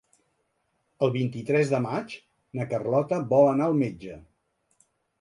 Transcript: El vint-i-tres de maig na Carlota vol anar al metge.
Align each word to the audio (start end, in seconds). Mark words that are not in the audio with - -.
El 1.07 1.13
vint-i-tres 1.17 1.75
de 1.75 1.83
maig 1.85 2.17
na 2.61 2.69
Carlota 2.75 3.23
vol 3.37 3.55
anar 3.55 3.71
al 3.71 3.81
metge. 3.87 4.21